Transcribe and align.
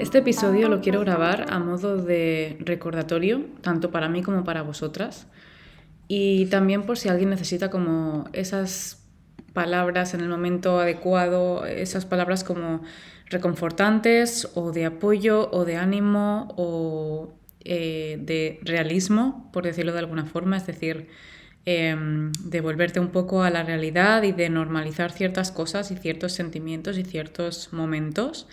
Este 0.00 0.18
episodio 0.18 0.70
lo 0.70 0.80
quiero 0.80 1.00
grabar 1.00 1.46
a 1.50 1.58
modo 1.58 1.98
de 1.98 2.56
recordatorio, 2.60 3.44
tanto 3.60 3.90
para 3.90 4.08
mí 4.08 4.22
como 4.22 4.44
para 4.44 4.62
vosotras, 4.62 5.26
y 6.08 6.46
también 6.46 6.84
por 6.84 6.96
si 6.96 7.10
alguien 7.10 7.28
necesita 7.28 7.68
como 7.68 8.24
esas 8.32 9.06
palabras 9.52 10.14
en 10.14 10.20
el 10.22 10.30
momento 10.30 10.80
adecuado, 10.80 11.66
esas 11.66 12.06
palabras 12.06 12.44
como 12.44 12.80
reconfortantes 13.26 14.50
o 14.54 14.72
de 14.72 14.86
apoyo 14.86 15.50
o 15.52 15.66
de 15.66 15.76
ánimo 15.76 16.48
o 16.56 17.34
eh, 17.64 18.18
de 18.22 18.58
realismo, 18.62 19.50
por 19.52 19.64
decirlo 19.64 19.92
de 19.92 19.98
alguna 19.98 20.24
forma, 20.24 20.56
es 20.56 20.66
decir, 20.66 21.08
em, 21.66 22.32
de 22.32 22.60
volverte 22.60 23.00
un 23.00 23.08
poco 23.08 23.42
a 23.42 23.50
la 23.50 23.62
realidad 23.62 24.22
y 24.22 24.32
de 24.32 24.48
normalizar 24.48 25.12
ciertas 25.12 25.52
cosas 25.52 25.90
y 25.90 25.96
ciertos 25.96 26.32
sentimientos 26.32 26.98
y 26.98 27.04
ciertos 27.04 27.72
momentos. 27.72 28.46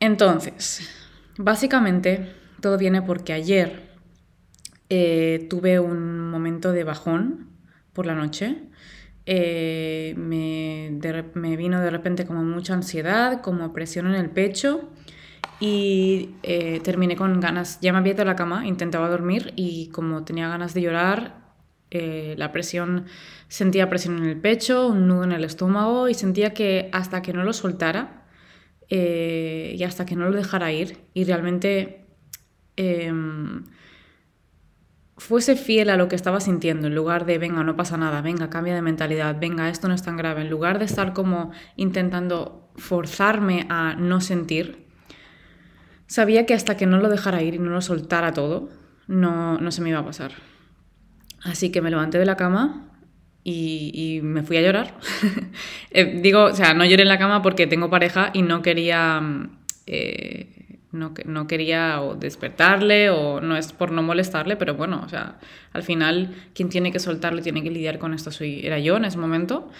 Entonces, 0.00 0.88
básicamente 1.38 2.32
todo 2.60 2.78
viene 2.78 3.02
porque 3.02 3.32
ayer 3.32 3.92
eh, 4.88 5.46
tuve 5.48 5.80
un 5.80 6.30
momento 6.30 6.72
de 6.72 6.84
bajón 6.84 7.48
por 7.92 8.06
la 8.06 8.14
noche. 8.14 8.58
Eh, 9.24 10.14
me, 10.16 11.56
vino 11.56 11.80
de 11.80 11.90
repente 11.90 12.26
como 12.26 12.42
mucha 12.42 12.74
ansiedad, 12.74 13.40
como 13.40 13.72
presión 13.72 14.06
en 14.06 14.14
el 14.14 14.30
pecho 14.30 14.90
y 15.64 16.34
eh, 16.42 16.80
terminé 16.82 17.14
con 17.14 17.38
ganas, 17.38 17.78
ya 17.80 17.92
me 17.92 17.98
había 18.00 18.14
ido 18.14 18.22
a 18.22 18.24
la 18.24 18.34
cama, 18.34 18.66
intentaba 18.66 19.08
dormir 19.08 19.52
y 19.54 19.90
como 19.90 20.24
tenía 20.24 20.48
ganas 20.48 20.74
de 20.74 20.82
llorar, 20.82 21.40
la 21.90 22.52
presión, 22.52 23.04
sentía 23.48 23.90
presión 23.90 24.16
en 24.16 24.24
el 24.24 24.40
pecho, 24.40 24.88
un 24.88 25.08
nudo 25.08 25.24
en 25.24 25.32
el 25.32 25.44
estómago 25.44 26.08
y 26.08 26.14
sentía 26.14 26.54
que 26.54 26.88
hasta 26.90 27.20
que 27.20 27.34
no 27.34 27.44
lo 27.44 27.52
soltara 27.52 28.24
y 28.88 29.84
hasta 29.84 30.06
que 30.06 30.16
no 30.16 30.24
lo 30.24 30.34
dejara 30.34 30.72
ir 30.72 31.04
y 31.12 31.24
realmente 31.24 32.06
em, 32.76 33.64
fuese 35.22 35.54
fiel 35.54 35.90
a 35.90 35.96
lo 35.96 36.08
que 36.08 36.16
estaba 36.16 36.40
sintiendo, 36.40 36.88
en 36.88 36.94
lugar 36.94 37.24
de, 37.26 37.38
venga, 37.38 37.62
no 37.62 37.76
pasa 37.76 37.96
nada, 37.96 38.20
venga, 38.22 38.50
cambia 38.50 38.74
de 38.74 38.82
mentalidad, 38.82 39.38
venga, 39.38 39.68
esto 39.68 39.86
no 39.86 39.94
es 39.94 40.02
tan 40.02 40.16
grave, 40.16 40.42
en 40.42 40.50
lugar 40.50 40.80
de 40.80 40.84
estar 40.84 41.12
como 41.12 41.52
intentando 41.76 42.70
forzarme 42.76 43.66
a 43.68 43.94
no 43.94 44.20
sentir, 44.20 44.86
sabía 46.12 46.44
que 46.44 46.52
hasta 46.52 46.76
que 46.76 46.84
no 46.84 46.98
lo 46.98 47.08
dejara 47.08 47.42
ir 47.42 47.54
y 47.54 47.58
no 47.58 47.70
lo 47.70 47.80
soltara 47.80 48.34
todo, 48.34 48.68
no, 49.06 49.56
no 49.56 49.70
se 49.70 49.80
me 49.80 49.88
iba 49.88 50.00
a 50.00 50.04
pasar. 50.04 50.32
Así 51.42 51.72
que 51.72 51.80
me 51.80 51.88
levanté 51.88 52.18
de 52.18 52.26
la 52.26 52.36
cama 52.36 52.86
y, 53.42 54.20
me 54.22 54.42
fui 54.42 54.58
a 54.58 54.60
llorar. 54.60 54.94
Eh, 55.94 56.20
digo, 56.22 56.44
o 56.44 56.54
sea, 56.54 56.72
no 56.72 56.86
lloré 56.86 57.02
en 57.02 57.08
la 57.08 57.18
cama 57.18 57.42
porque 57.42 57.66
tengo 57.66 57.90
pareja 57.90 58.30
y 58.34 58.42
no 58.42 58.62
quería... 58.62 59.22
Eh, 59.86 60.78
no, 60.90 61.14
no 61.24 61.46
quería 61.46 62.00
despertarle 62.18 63.08
o 63.08 63.40
no 63.40 63.56
es 63.56 63.72
por 63.72 63.92
no 63.92 64.02
molestarle, 64.02 64.56
pero 64.56 64.74
bueno, 64.74 65.02
o 65.04 65.08
sea, 65.08 65.38
al 65.72 65.82
final 65.82 66.34
quien 66.54 66.68
tiene 66.68 66.92
que 66.92 66.98
soltarlo 66.98 67.40
tiene 67.40 67.62
que 67.62 67.70
lidiar 67.70 67.98
con 67.98 68.12
esto 68.12 68.30
soy, 68.30 68.60
era 68.64 68.78
yo 68.78 68.98
en 68.98 69.06
ese 69.06 69.16
momento 69.16 69.70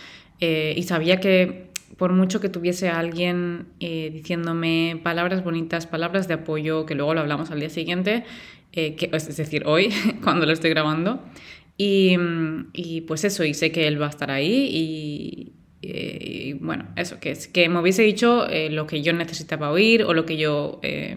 eh, 0.41 0.73
y 0.77 0.83
sabía 0.85 1.21
que 1.21 1.72
por 1.97 2.13
mucho 2.13 2.41
que 2.41 2.49
tuviese 2.49 2.89
a 2.89 2.99
alguien 2.99 3.67
eh, 3.81 4.11
diciéndome 4.13 5.01
palabras 5.03 5.45
bonitas, 5.45 5.87
palabras 5.87 6.29
de 6.29 6.35
apoyo, 6.35 6.87
que 6.87 6.95
luego 6.95 7.15
lo 7.15 7.21
hablamos 7.21 7.51
al 7.51 7.61
día 7.61 7.71
siguiente, 7.71 8.25
eh, 8.73 8.95
que, 8.97 9.11
es 9.13 9.37
decir, 9.37 9.65
hoy, 9.67 9.91
cuando 10.23 10.47
lo 10.47 10.53
estoy 10.53 10.71
grabando, 10.71 11.23
y, 11.77 12.17
y 12.73 13.03
pues 13.03 13.25
eso, 13.25 13.45
y 13.45 13.55
sé 13.55 13.73
que 13.73 13.87
él 13.89 14.01
va 14.01 14.07
a 14.07 14.11
estar 14.11 14.31
ahí 14.31 14.69
y, 14.71 15.53
eh, 15.83 16.19
y 16.21 16.53
bueno, 16.55 16.87
eso, 16.95 17.19
que, 17.19 17.33
es, 17.33 17.49
que 17.49 17.69
me 17.69 17.81
hubiese 17.81 18.03
dicho 18.03 18.49
eh, 18.49 18.71
lo 18.71 18.87
que 18.87 19.03
yo 19.03 19.13
necesitaba 19.13 19.71
oír 19.71 20.05
o 20.05 20.15
lo 20.15 20.25
que 20.25 20.37
yo 20.37 20.79
eh, 20.83 21.17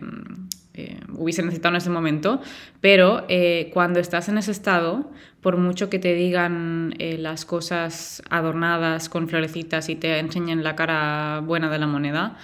hubiese 1.14 1.44
necesitado 1.44 1.76
en 1.76 1.78
ese 1.78 1.89
momento, 1.89 2.42
pero 2.82 3.26
cuando 3.72 4.02
estás 4.02 4.28
en 4.28 4.38
ese 4.38 4.52
estado, 4.52 5.10
por 5.45 5.58
mucho 5.58 5.92
que 5.92 6.00
te 6.00 6.16
digan 6.16 6.95
las 6.98 7.45
cosas 7.45 8.23
adornadas 8.32 9.10
con 9.10 9.30
florecitas 9.30 9.89
y 9.89 9.95
te 9.95 10.17
enseñen 10.17 10.64
la 10.64 10.76
cara 10.76 11.39
buena 11.45 11.70
de 11.70 11.78
la 11.78 11.86
moneda, 11.86 12.36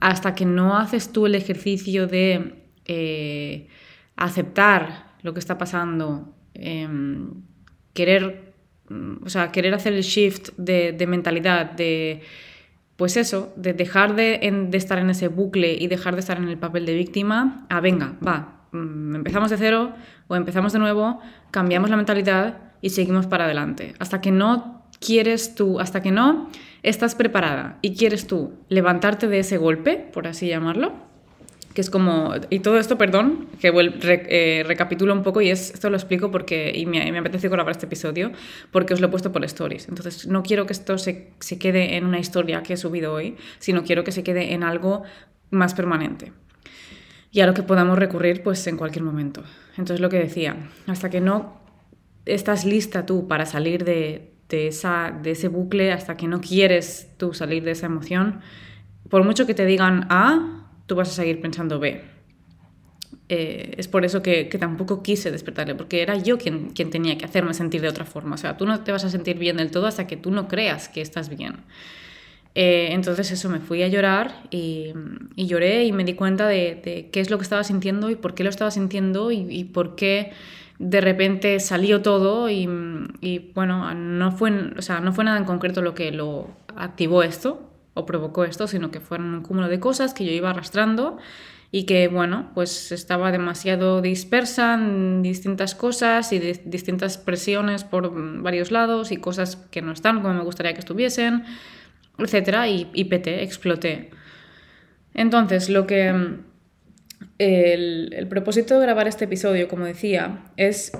hasta 0.00 0.34
que 0.34 0.44
no 0.44 0.76
haces 0.76 1.12
tú 1.12 1.26
el 1.26 1.36
ejercicio 1.36 2.08
de 2.08 3.68
aceptar 4.16 5.12
lo 5.22 5.32
que 5.34 5.38
está 5.38 5.56
pasando, 5.56 6.34
em, 6.54 7.30
querer 7.94 8.48
Mm, 8.88 9.24
o 9.24 9.28
sea, 9.28 9.52
querer 9.52 9.74
hacer 9.74 9.92
el 9.92 10.02
shift 10.02 10.50
de, 10.56 11.06
mentalidad, 11.06 11.72
de, 11.72 12.22
pues 12.96 13.16
eso, 13.16 13.52
de 13.56 13.74
dejar 13.74 14.14
de, 14.16 14.68
estar 14.72 14.98
en 14.98 15.10
ese 15.10 15.28
bucle 15.28 15.74
y 15.74 15.86
dejar 15.88 16.14
de 16.14 16.20
estar 16.20 16.38
en 16.38 16.48
el 16.48 16.58
papel 16.58 16.86
de 16.86 16.94
víctima, 16.94 17.66
a 17.68 17.80
venga, 17.80 18.16
va, 18.26 18.57
empezamos 18.72 19.50
de 19.50 19.56
cero 19.56 19.92
o 20.26 20.36
empezamos 20.36 20.72
de 20.72 20.78
nuevo, 20.78 21.20
cambiamos 21.50 21.90
la 21.90 21.96
mentalidad 21.96 22.58
y 22.80 22.90
seguimos 22.90 23.26
para 23.26 23.44
adelante. 23.44 23.94
Hasta 23.98 24.20
que 24.20 24.30
no 24.30 24.82
quieres 25.00 25.54
tú, 25.54 25.80
hasta 25.80 26.02
que 26.02 26.10
no 26.10 26.50
estás 26.82 27.14
preparada 27.14 27.78
y 27.82 27.96
quieres 27.96 28.26
tú 28.26 28.52
levantarte 28.68 29.28
de 29.28 29.40
ese 29.40 29.56
golpe, 29.56 29.96
por 29.96 30.26
así 30.26 30.48
llamarlo, 30.48 30.92
que 31.74 31.82
es 31.82 31.90
como, 31.90 32.32
y 32.50 32.60
todo 32.60 32.78
esto, 32.78 32.98
perdón, 32.98 33.46
que 33.60 33.70
eh, 33.72 34.64
recapitulo 34.66 35.12
un 35.12 35.22
poco 35.22 35.40
y 35.40 35.50
es, 35.50 35.70
esto 35.70 35.90
lo 35.90 35.96
explico 35.96 36.30
porque, 36.30 36.72
y 36.74 36.86
me, 36.86 37.10
me 37.12 37.18
apetece 37.18 37.48
grabar 37.48 37.72
este 37.72 37.86
episodio, 37.86 38.32
porque 38.72 38.94
os 38.94 39.00
lo 39.00 39.06
he 39.06 39.10
puesto 39.10 39.30
por 39.30 39.44
stories. 39.44 39.88
Entonces, 39.88 40.26
no 40.26 40.42
quiero 40.42 40.66
que 40.66 40.72
esto 40.72 40.98
se, 40.98 41.30
se 41.38 41.58
quede 41.58 41.96
en 41.96 42.04
una 42.04 42.18
historia 42.18 42.62
que 42.62 42.72
he 42.72 42.76
subido 42.76 43.12
hoy, 43.12 43.36
sino 43.58 43.84
quiero 43.84 44.02
que 44.02 44.12
se 44.12 44.24
quede 44.24 44.54
en 44.54 44.64
algo 44.64 45.04
más 45.50 45.74
permanente 45.74 46.32
y 47.30 47.40
a 47.40 47.46
lo 47.46 47.54
que 47.54 47.62
podamos 47.62 47.98
recurrir 47.98 48.42
pues 48.42 48.66
en 48.66 48.76
cualquier 48.76 49.04
momento. 49.04 49.42
Entonces, 49.70 50.00
lo 50.00 50.08
que 50.08 50.18
decía, 50.18 50.56
hasta 50.86 51.10
que 51.10 51.20
no 51.20 51.60
estás 52.24 52.64
lista 52.64 53.06
tú 53.06 53.28
para 53.28 53.46
salir 53.46 53.84
de, 53.84 54.32
de, 54.48 54.68
esa, 54.68 55.16
de 55.22 55.32
ese 55.32 55.48
bucle, 55.48 55.92
hasta 55.92 56.16
que 56.16 56.26
no 56.26 56.40
quieres 56.40 57.10
tú 57.16 57.34
salir 57.34 57.64
de 57.64 57.72
esa 57.72 57.86
emoción, 57.86 58.40
por 59.08 59.24
mucho 59.24 59.46
que 59.46 59.54
te 59.54 59.66
digan 59.66 60.06
A, 60.10 60.66
tú 60.86 60.94
vas 60.94 61.10
a 61.10 61.12
seguir 61.12 61.40
pensando 61.40 61.78
B. 61.78 62.02
Eh, 63.30 63.74
es 63.76 63.88
por 63.88 64.06
eso 64.06 64.22
que, 64.22 64.44
tampoco 64.58 65.02
quise 65.02 65.30
despertarle, 65.30 65.74
porque 65.74 66.02
era 66.02 66.16
yo 66.16 66.38
quien, 66.38 66.70
quien 66.70 66.90
tenía 66.90 67.18
que 67.18 67.26
hacerme 67.26 67.52
sentir 67.52 67.82
de 67.82 67.88
otra 67.88 68.04
forma. 68.04 68.34
O 68.34 68.38
sea, 68.38 68.56
tú 68.56 68.66
no 68.66 68.80
te 68.80 68.92
vas 68.92 69.04
a 69.04 69.10
sentir 69.10 69.38
bien 69.38 69.58
del 69.58 69.70
todo 69.70 69.86
hasta 69.86 70.06
que 70.06 70.16
tú 70.16 70.30
no 70.30 70.48
creas 70.48 70.88
que 70.88 71.02
estás 71.02 71.28
bien. 71.28 71.56
Eh, 72.54 72.88
entonces 72.92 73.30
eso, 73.30 73.48
me 73.48 73.60
fui 73.60 73.82
a 73.82 73.88
llorar 73.88 74.42
y, 74.50 74.92
lloré 75.36 75.84
y 75.84 75.92
me 75.92 76.04
di 76.04 76.14
cuenta 76.14 76.48
de, 76.48 77.08
qué 77.12 77.20
es 77.20 77.30
lo 77.30 77.38
que 77.38 77.44
estaba 77.44 77.62
sintiendo 77.62 78.10
y 78.10 78.16
por 78.16 78.34
qué 78.34 78.44
lo 78.44 78.50
estaba 78.50 78.70
sintiendo 78.70 79.30
y, 79.30 79.64
por 79.64 79.94
qué 79.94 80.32
de 80.78 81.00
repente 81.00 81.60
salió 81.60 82.02
todo 82.02 82.48
y, 82.50 82.66
bueno, 83.54 83.94
no 83.94 84.32
fue, 84.32 84.72
o 84.76 84.82
sea, 84.82 85.00
no 85.00 85.12
fue 85.12 85.24
nada 85.24 85.38
en 85.38 85.44
concreto 85.44 85.82
lo 85.82 85.94
que 85.94 86.10
lo 86.10 86.48
activó 86.76 87.22
esto, 87.22 87.68
o 87.98 88.06
provocó 88.06 88.44
esto, 88.44 88.68
sino 88.68 88.90
que 88.90 89.00
fueron 89.00 89.34
un 89.34 89.42
cúmulo 89.42 89.68
de 89.68 89.80
cosas 89.80 90.14
que 90.14 90.24
yo 90.24 90.30
iba 90.30 90.50
arrastrando 90.50 91.18
y 91.70 91.84
que, 91.84 92.08
bueno, 92.08 92.50
pues 92.54 92.92
estaba 92.92 93.30
demasiado 93.30 94.00
dispersa 94.00 94.74
en 94.74 95.22
distintas 95.22 95.74
cosas 95.74 96.32
y 96.32 96.38
de 96.38 96.60
distintas 96.64 97.18
presiones 97.18 97.84
por 97.84 98.10
varios 98.42 98.70
lados 98.70 99.12
y 99.12 99.18
cosas 99.18 99.56
que 99.56 99.82
no 99.82 99.92
están 99.92 100.22
como 100.22 100.32
me 100.34 100.44
gustaría 100.44 100.72
que 100.72 100.80
estuviesen, 100.80 101.44
etcétera, 102.18 102.68
y, 102.68 102.90
y 102.92 103.04
peté, 103.04 103.42
exploté. 103.42 104.10
Entonces, 105.14 105.68
lo 105.68 105.86
que... 105.86 106.38
El, 107.38 108.12
el 108.14 108.28
propósito 108.28 108.74
de 108.74 108.86
grabar 108.86 109.06
este 109.06 109.24
episodio, 109.24 109.68
como 109.68 109.84
decía, 109.84 110.50
es 110.56 110.92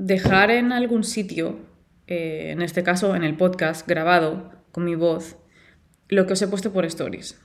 dejar 0.00 0.50
en 0.50 0.72
algún 0.72 1.04
sitio, 1.04 1.58
eh, 2.06 2.50
en 2.50 2.62
este 2.62 2.82
caso 2.82 3.14
en 3.14 3.22
el 3.22 3.36
podcast 3.36 3.86
grabado 3.86 4.50
con 4.72 4.84
mi 4.84 4.94
voz, 4.94 5.36
lo 6.08 6.26
que 6.26 6.32
os 6.32 6.42
he 6.42 6.48
puesto 6.48 6.72
por 6.72 6.84
stories. 6.86 7.38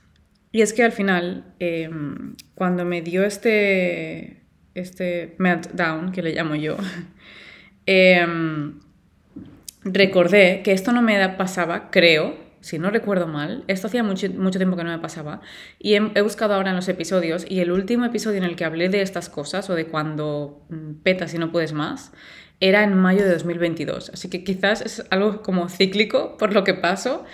Y 0.52 0.62
es 0.62 0.72
que 0.72 0.82
al 0.82 0.92
final, 0.92 1.54
em, 1.58 2.34
cuando 2.54 2.84
me 2.84 3.02
dio 3.02 3.24
este, 3.24 4.42
este 4.74 5.34
meltdown, 5.38 6.12
que 6.12 6.22
le 6.22 6.32
llamo 6.32 6.54
yo, 6.54 6.76
em, 7.86 8.80
recordé 9.84 10.62
que 10.64 10.72
esto 10.72 10.92
no 10.92 11.02
me 11.02 11.28
pasaba, 11.30 11.90
creo, 11.90 12.45
si 12.66 12.80
no 12.80 12.90
recuerdo 12.90 13.28
mal, 13.28 13.62
esto 13.68 13.86
hacía 13.86 14.02
mucho, 14.02 14.28
tiempo 14.28 14.76
que 14.76 14.82
no 14.82 14.90
me 14.90 14.98
pasaba, 14.98 15.40
y 15.78 15.94
he, 15.94 16.20
buscado 16.20 16.54
ahora 16.54 16.70
en 16.70 16.76
los 16.76 16.88
episodios, 16.88 17.46
y 17.48 17.60
el 17.60 17.70
último 17.70 18.04
episodio 18.04 18.38
en 18.38 18.44
el 18.44 18.56
que 18.56 18.64
hablé 18.64 18.88
de 18.88 19.02
estas 19.02 19.28
cosas, 19.28 19.70
o 19.70 19.76
de 19.76 19.86
cuando 19.86 20.66
mm, 20.68 20.94
petas 21.04 21.32
y 21.32 21.38
no 21.38 21.52
puedes 21.52 21.72
más, 21.72 22.10
era 22.58 22.82
en 22.82 22.96
mayo 22.96 23.22
de 23.22 23.34
2022. 23.34 24.10
Así 24.10 24.28
que 24.28 24.42
quizás 24.42 24.80
es 24.80 25.06
algo 25.10 25.42
como 25.42 25.68
cíclico 25.68 26.36
por 26.38 26.52
lo 26.52 26.64
que 26.64 26.74
paso, 26.74 27.24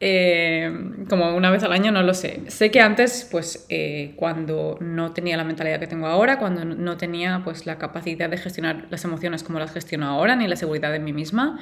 Eh, 0.00 0.70
como 1.08 1.34
una 1.34 1.50
vez 1.50 1.62
al 1.62 1.72
año, 1.72 1.90
no 1.92 2.02
lo 2.02 2.12
sé. 2.14 2.42
Sé 2.48 2.70
que 2.70 2.80
antes, 2.80 3.26
pues 3.30 3.64
eh, 3.70 4.12
cuando 4.16 4.76
no 4.80 5.12
tenía 5.12 5.36
la 5.36 5.44
mentalidad 5.44 5.80
que 5.80 5.86
tengo 5.86 6.08
ahora, 6.08 6.38
cuando 6.38 6.64
no 6.64 6.96
tenía 6.96 7.40
pues 7.44 7.64
la 7.64 7.78
capacidad 7.78 8.28
de 8.28 8.36
gestionar 8.36 8.86
las 8.90 9.04
emociones 9.04 9.42
como 9.44 9.60
las 9.60 9.72
gestiono 9.72 10.06
ahora, 10.06 10.36
ni 10.36 10.46
la 10.48 10.56
seguridad 10.56 10.94
en 10.94 11.04
mí 11.04 11.12
misma, 11.12 11.58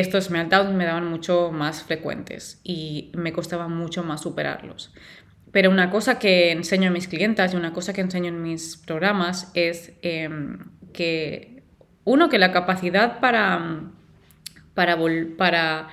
estos 0.00 0.30
meltdowns 0.30 0.74
me 0.74 0.84
daban 0.84 1.06
mucho 1.08 1.50
más 1.52 1.82
frecuentes 1.82 2.60
y 2.62 3.10
me 3.14 3.32
costaba 3.32 3.68
mucho 3.68 4.02
más 4.02 4.22
superarlos. 4.22 4.92
Pero 5.52 5.70
una 5.70 5.90
cosa 5.90 6.18
que 6.18 6.52
enseño 6.52 6.88
a 6.88 6.92
mis 6.92 7.08
clientas 7.08 7.54
y 7.54 7.56
una 7.56 7.72
cosa 7.72 7.92
que 7.92 8.02
enseño 8.02 8.28
en 8.28 8.42
mis 8.42 8.76
programas 8.76 9.50
es 9.54 9.92
em, 10.02 10.58
que, 10.92 11.62
uno, 12.04 12.28
que 12.28 12.38
la 12.38 12.52
capacidad 12.52 13.20
para, 13.20 13.84
para, 14.74 14.98
para, 15.38 15.88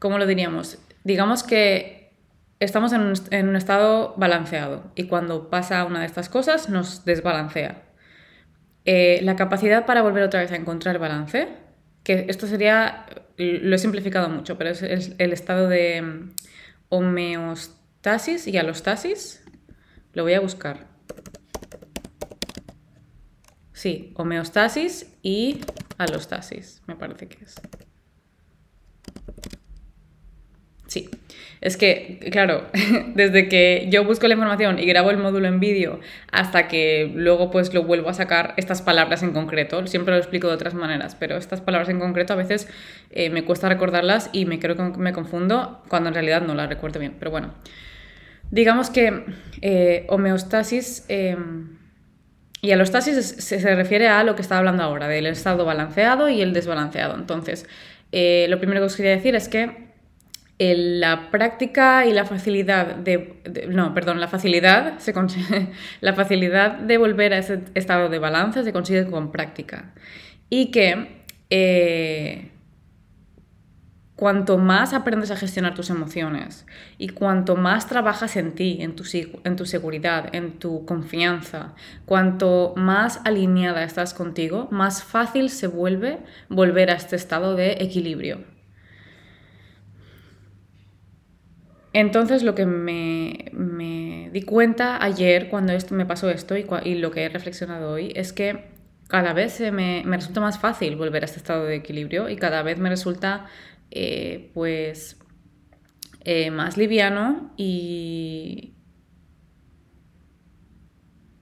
¿cómo 0.00 0.18
lo 0.18 0.26
diríamos? 0.26 0.78
Digamos 1.04 1.44
que 1.44 2.12
estamos 2.58 2.92
en 2.92 3.02
un, 3.48 3.56
estado 3.56 4.14
balanceado 4.16 4.90
y 4.94 5.04
cuando 5.04 5.48
pasa 5.48 5.84
una 5.84 6.00
de 6.00 6.06
estas 6.06 6.28
cosas 6.28 6.68
nos 6.68 7.04
desbalancea. 7.04 7.82
Eh, 8.84 9.20
la 9.22 9.36
capacidad 9.36 9.86
para 9.86 10.02
volver 10.02 10.24
otra 10.24 10.40
vez 10.40 10.50
a 10.50 10.56
encontrar 10.56 10.98
balance, 10.98 11.48
que 12.04 12.26
esto 12.28 12.46
sería, 12.46 13.06
lo 13.36 13.74
he 13.74 13.78
simplificado 13.78 14.28
mucho, 14.28 14.56
pero 14.56 14.70
es 14.70 14.82
el, 14.82 15.32
estado 15.32 15.68
de 15.68 16.30
homeostasis 16.90 18.46
y 18.46 18.58
alostasis. 18.58 19.42
Lo 20.12 20.22
voy 20.22 20.34
a 20.34 20.40
buscar. 20.40 20.86
Sí, 23.72 24.12
homeostasis 24.16 25.06
y 25.22 25.60
alostasis, 25.98 26.82
me 26.86 26.94
parece 26.94 27.26
que 27.26 27.44
es. 27.44 27.54
Sí, 30.86 31.08
es 31.60 31.78
que, 31.78 32.18
claro, 32.30 32.66
desde 33.14 33.48
que 33.48 33.88
yo 33.90 34.04
busco 34.04 34.28
la 34.28 34.34
información 34.34 34.78
y 34.78 34.84
grabo 34.84 35.10
el 35.10 35.16
módulo 35.16 35.48
en 35.48 35.60
vídeo 35.60 35.98
hasta 36.30 36.68
que 36.68 37.10
luego 37.14 37.50
pues 37.50 37.72
lo 37.72 37.84
vuelvo 37.84 38.10
a 38.10 38.14
sacar 38.14 38.52
estas 38.58 38.82
palabras 38.82 39.22
en 39.22 39.32
concreto, 39.32 39.86
siempre 39.86 40.12
lo 40.12 40.18
explico 40.18 40.48
de 40.48 40.54
otras 40.54 40.74
maneras, 40.74 41.16
pero 41.18 41.38
estas 41.38 41.62
palabras 41.62 41.88
en 41.88 42.00
concreto 42.00 42.34
a 42.34 42.36
veces 42.36 42.68
eh, 43.10 43.30
me 43.30 43.44
cuesta 43.44 43.68
recordarlas 43.68 44.28
y 44.32 44.44
me 44.44 44.58
creo 44.58 44.76
que 44.76 44.82
me 44.98 45.14
confundo 45.14 45.82
cuando 45.88 46.08
en 46.08 46.14
realidad 46.14 46.42
no 46.42 46.54
las 46.54 46.68
recuerdo 46.68 47.00
bien, 47.00 47.14
pero 47.18 47.30
bueno. 47.30 47.54
Digamos 48.50 48.90
que 48.90 49.24
eh, 49.62 50.04
homeostasis 50.10 51.06
em, 51.08 51.78
y 52.60 52.72
alostasis 52.72 53.26
se, 53.26 53.58
se, 53.58 53.74
refiere 53.74 54.08
a 54.08 54.22
lo 54.22 54.36
que 54.36 54.42
estaba 54.42 54.58
hablando 54.58 54.82
ahora, 54.82 55.08
del 55.08 55.26
estado 55.26 55.64
balanceado 55.64 56.28
y 56.28 56.42
el 56.42 56.52
desbalanceado. 56.52 57.14
Entonces, 57.14 57.66
eh, 58.12 58.46
lo 58.48 58.58
primero 58.58 58.80
que 58.80 58.86
os 58.86 58.96
quería 58.96 59.12
decir 59.12 59.34
es 59.34 59.48
que 59.48 59.83
la 60.58 61.30
práctica 61.30 62.06
y 62.06 62.12
la 62.12 62.24
facilidad 62.24 62.94
de, 62.94 63.66
no, 63.68 63.92
perdón, 63.92 64.20
la 64.20 64.28
facilidad 64.28 64.98
se 64.98 65.12
la 66.00 66.14
facilidad 66.14 66.78
de 66.78 66.96
volver 66.96 67.32
a 67.32 67.38
ese 67.38 67.60
estado 67.74 68.08
de 68.08 68.18
balance 68.18 68.62
se 68.62 68.72
consigue 68.72 69.06
con 69.06 69.32
práctica 69.32 69.92
y 70.50 70.70
que 70.70 71.24
eh, 71.50 72.50
cuanto 74.14 74.58
más 74.58 74.92
aprendes 74.92 75.32
a 75.32 75.36
gestionar 75.36 75.74
tus 75.74 75.90
emociones 75.90 76.66
y 76.98 77.08
cuanto 77.08 77.56
más 77.56 77.88
trabajas 77.88 78.36
en 78.36 78.54
ti, 78.54 78.78
en 78.80 78.94
tu, 78.94 79.02
en 79.42 79.56
tu 79.56 79.66
seguridad, 79.66 80.34
en 80.34 80.58
tu 80.60 80.86
confianza, 80.86 81.74
cuanto 82.06 82.74
más 82.76 83.20
alineada 83.24 83.82
estás 83.82 84.14
contigo, 84.14 84.68
más 84.70 85.02
fácil 85.02 85.50
se 85.50 85.66
vuelve 85.66 86.20
volver 86.48 86.90
a 86.90 86.94
este 86.94 87.16
estado 87.16 87.56
de 87.56 87.72
equilibrio. 87.80 88.53
Entonces 91.94 92.42
lo 92.42 92.56
que 92.56 92.66
me, 92.66 94.28
di 94.32 94.42
cuenta 94.42 95.02
ayer 95.02 95.48
cuando 95.48 95.72
esto, 95.72 95.94
me 95.94 96.04
pasó 96.04 96.28
esto 96.28 96.56
y, 96.56 96.94
lo 96.96 97.12
que 97.12 97.24
he 97.24 97.28
reflexionado 97.28 97.92
hoy 97.92 98.12
es 98.16 98.32
que 98.32 98.64
cada 99.06 99.32
vez 99.32 99.60
me, 99.72 100.02
resulta 100.04 100.40
más 100.40 100.58
fácil 100.58 100.96
volver 100.96 101.22
a 101.22 101.26
este 101.26 101.38
estado 101.38 101.64
de 101.64 101.76
equilibrio 101.76 102.28
y 102.28 102.34
cada 102.34 102.64
vez 102.64 102.80
me 102.80 102.88
resulta 102.88 103.46
eh, 103.92 104.50
pues 104.54 105.20
eh, 106.24 106.50
más 106.50 106.76
liviano 106.76 107.52
y, 107.56 108.74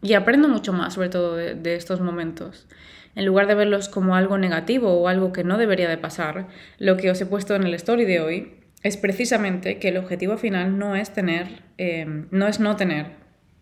y 0.03 0.13
aprendo 0.13 0.49
mucho 0.49 0.75
más 0.75 0.93
sobre 0.93 1.09
todo 1.09 1.35
de, 1.35 1.55
de, 1.55 1.77
estos 1.77 2.03
momentos. 2.03 2.69
En 3.15 3.25
lugar 3.25 3.47
de 3.47 3.55
verlos 3.55 3.89
como 3.89 4.17
algo 4.17 4.37
negativo 4.37 5.01
o 5.01 5.09
algo 5.09 5.33
que 5.33 5.45
no 5.45 5.57
debería 5.57 5.89
de 5.89 5.97
pasar, 5.97 6.49
lo 6.77 6.99
que 6.99 7.11
os 7.11 7.19
he 7.23 7.27
puesto 7.27 7.55
en 7.55 7.63
el 7.63 7.73
story 7.73 8.05
de 8.05 8.21
hoy 8.21 8.62
es 8.83 8.97
precisamente 8.97 9.79
que 9.79 9.89
el 9.89 9.97
objetivo 9.97 10.37
final 10.37 10.79
no 10.79 10.97
es 10.97 11.13
tener, 11.13 11.63
eh, 11.79 12.07
no 12.31 12.49
es 12.49 12.61
no 12.61 12.77
tener, 12.77 13.07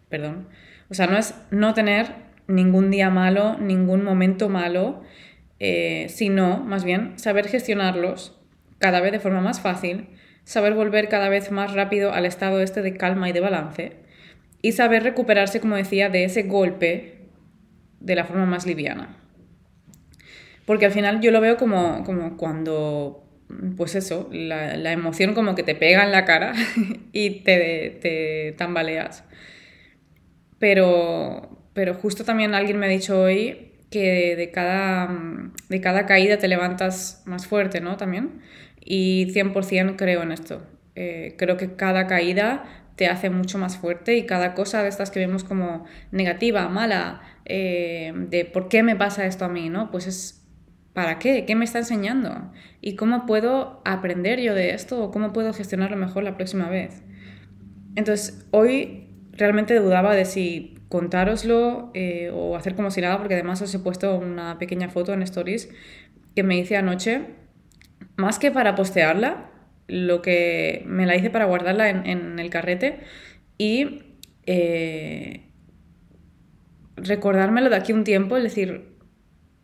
perdón, 0.08 0.48
o 0.88 0.94
sea, 0.94 1.06
no 1.06 1.16
es 1.16 1.34
no 1.50 1.74
tener 1.74 2.14
ningún 2.46 2.90
día 2.90 3.10
malo, 3.10 3.56
ningún 3.58 4.02
momento 4.02 4.48
malo, 4.48 5.02
eh, 5.58 6.06
sino 6.08 6.58
más 6.58 6.84
bien 6.84 7.18
saber 7.18 7.48
gestionarlos 7.48 8.38
cada 8.78 9.00
vez 9.00 9.12
de 9.12 9.20
forma 9.20 9.40
más 9.40 9.60
fácil, 9.60 10.08
saber 10.44 10.74
volver 10.74 11.08
cada 11.08 11.28
vez 11.28 11.50
más 11.50 11.74
rápido 11.74 12.12
al 12.12 12.24
estado 12.24 12.60
este 12.60 12.82
de 12.82 12.96
calma 12.96 13.28
y 13.28 13.32
de 13.32 13.40
balance 13.40 13.92
y 14.62 14.72
saber 14.72 15.02
recuperarse, 15.02 15.60
como 15.60 15.76
decía, 15.76 16.08
de 16.08 16.24
ese 16.24 16.42
golpe 16.42 17.28
de 18.00 18.14
la 18.14 18.24
forma 18.24 18.46
más 18.46 18.66
liviana. 18.66 19.16
Porque 20.66 20.86
al 20.86 20.92
final 20.92 21.20
yo 21.20 21.30
lo 21.30 21.40
veo 21.40 21.56
como, 21.56 22.04
como 22.04 22.36
cuando 22.36 23.29
pues 23.76 23.94
eso, 23.94 24.28
la, 24.32 24.92
emoción 24.92 25.34
como 25.34 25.54
que 25.54 25.62
te 25.62 25.74
pega 25.74 26.04
en 26.04 26.12
la 26.12 26.24
cara 26.24 26.52
y 27.12 27.42
te, 27.42 28.54
tambaleas. 28.56 29.24
Pero, 30.58 31.64
pero 31.72 31.94
justo 31.94 32.24
también 32.24 32.54
alguien 32.54 32.78
me 32.78 32.86
ha 32.86 32.90
dicho 32.90 33.20
hoy 33.20 33.72
que 33.90 34.36
de 34.36 34.50
cada, 34.50 35.08
de 35.68 35.80
cada 35.80 36.06
caída 36.06 36.38
te 36.38 36.48
levantas 36.48 37.22
más 37.26 37.46
fuerte, 37.46 37.80
¿no? 37.80 37.96
También. 37.96 38.42
Y 38.80 39.32
100% 39.32 39.96
creo 39.96 40.22
en 40.22 40.32
esto. 40.32 40.62
Eh, 40.94 41.34
creo 41.38 41.56
que 41.56 41.74
cada 41.74 42.06
caída 42.06 42.64
te 42.96 43.06
hace 43.08 43.30
mucho 43.30 43.56
más 43.56 43.78
fuerte 43.78 44.16
y 44.16 44.26
cada 44.26 44.54
cosa 44.54 44.82
de 44.82 44.90
estas 44.90 45.10
que 45.10 45.20
vemos 45.20 45.42
como 45.42 45.86
negativa, 46.12 46.68
mala, 46.68 47.22
eh, 47.46 48.12
de 48.14 48.44
por 48.44 48.68
qué 48.68 48.82
me 48.82 48.96
pasa 48.96 49.24
esto 49.24 49.46
a 49.46 49.48
mí, 49.48 49.70
¿no? 49.70 49.90
Pues 49.90 50.06
es 50.06 50.39
¿Para 50.92 51.18
qué? 51.18 51.44
¿Qué 51.46 51.54
me 51.54 51.64
está 51.64 51.78
enseñando? 51.78 52.52
¿Y 52.80 52.96
cómo 52.96 53.26
puedo 53.26 53.80
aprender 53.84 54.40
yo 54.40 54.54
de 54.54 54.70
esto 54.70 55.02
o 55.02 55.10
cómo 55.10 55.32
puedo 55.32 55.52
gestionarlo 55.52 55.96
mejor 55.96 56.24
la 56.24 56.36
próxima 56.36 56.68
vez? 56.68 57.02
Entonces, 57.94 58.46
hoy 58.50 59.08
realmente 59.32 59.78
dudaba 59.78 60.14
de 60.14 60.24
si 60.24 60.74
contároslo 60.88 61.90
eh, 61.94 62.30
o 62.34 62.56
hacer 62.56 62.74
como 62.74 62.90
si 62.90 63.00
nada, 63.00 63.18
porque 63.18 63.34
además 63.34 63.62
os 63.62 63.72
he 63.74 63.78
puesto 63.78 64.18
una 64.18 64.58
pequeña 64.58 64.88
foto 64.88 65.12
en 65.12 65.22
Stories 65.22 65.70
que 66.34 66.42
me 66.42 66.58
hice 66.58 66.76
anoche, 66.76 67.22
más 68.16 68.38
que 68.38 68.50
para 68.50 68.74
postearla, 68.74 69.50
lo 69.86 70.22
que 70.22 70.82
me 70.86 71.06
la 71.06 71.16
hice 71.16 71.30
para 71.30 71.46
guardarla 71.46 71.90
en, 71.90 72.38
el 72.38 72.50
carrete 72.50 73.00
y 73.58 74.02
eh, 74.46 75.46
recordármelo 76.96 77.70
de 77.70 77.76
aquí 77.76 77.92
un 77.92 78.04
tiempo, 78.04 78.36
es 78.36 78.42
decir, 78.42 78.89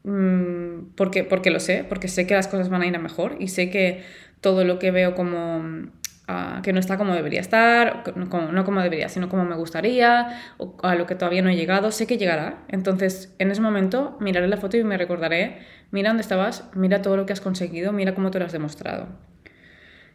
Mm, 0.07 0.95
porque, 0.95 1.25
porque 1.25 1.51
lo 1.51 1.59
sé, 1.59 1.85
porque 1.89 2.07
sé 2.07 2.29
que 2.29 2.35
las 2.35 2.47
cosas 2.47 2.69
van 2.69 2.83
a 2.83 2.87
ir 2.87 2.95
a 2.95 3.01
mejor 3.01 3.37
y 3.41 3.49
sé 3.49 3.71
que 3.71 4.05
todo 4.41 4.65
lo 4.65 4.79
que 4.79 4.93
veo 4.93 5.17
como 5.17 5.91
ah, 6.29 6.61
que 6.63 6.73
no 6.73 6.79
está 6.79 6.97
como 6.97 7.13
debería 7.13 7.41
estar, 7.41 8.05
no 8.15 8.65
como 8.65 8.83
debería, 8.83 9.09
sino 9.09 9.29
como 9.29 9.45
me 9.45 9.57
gustaría, 9.57 10.41
o 10.59 10.77
a 10.85 10.95
lo 10.95 11.07
que 11.07 11.17
todavía 11.17 11.43
no 11.43 11.51
he 11.51 11.57
llegado, 11.57 11.91
sé 11.91 12.07
que 12.07 12.19
llegará. 12.19 12.59
Entonces, 12.69 13.35
en 13.41 13.51
ese 13.51 13.61
momento, 13.61 14.17
miraré 14.21 14.47
la 14.47 14.59
foto 14.59 14.77
y 14.77 14.85
me 14.85 14.97
recordaré, 14.97 15.59
mira 15.91 16.11
dónde 16.11 16.23
estabas, 16.23 16.71
mira 16.75 17.03
todo 17.03 17.17
lo 17.17 17.27
que 17.27 17.33
has 17.33 17.41
conseguido, 17.41 17.93
mira 17.93 18.15
cómo 18.15 18.31
te 18.31 18.39
lo 18.39 18.45
has 18.45 18.53
demostrado. 18.53 19.09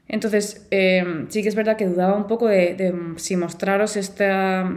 Entonces, 0.07 0.67
em, 0.71 1.29
sí 1.29 1.43
que 1.43 1.49
es 1.49 1.55
verdad 1.55 1.75
que 1.75 1.85
dudaba 1.85 2.15
un 2.15 2.27
poco 2.27 2.47
de 2.47 2.93
si 3.17 3.35
mostraros 3.35 3.97
esta, 3.97 4.69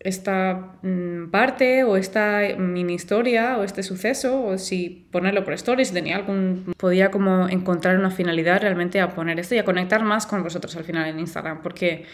esta 0.00 0.78
mm, 0.82 1.30
parte 1.30 1.84
o 1.84 1.96
esta 1.96 2.40
mini 2.56 2.94
historia 2.94 3.58
o 3.58 3.64
este 3.64 3.82
suceso 3.82 4.42
o 4.42 4.56
si 4.56 5.06
ponerlo 5.10 5.44
por 5.44 5.52
stories, 5.52 5.92
tenía 5.92 6.16
algún 6.16 6.74
podía 6.78 7.10
como 7.10 7.48
encontrar 7.48 7.98
una 7.98 8.10
finalidad 8.10 8.62
realmente 8.62 9.00
a 9.00 9.10
poner 9.10 9.38
esto 9.38 9.54
y 9.54 9.58
a 9.58 9.64
conectar 9.64 10.02
más 10.02 10.26
con 10.26 10.42
vosotros 10.42 10.74
al 10.76 10.84
final 10.84 11.06
en 11.06 11.20
Instagram 11.20 11.60
porque 11.62 12.06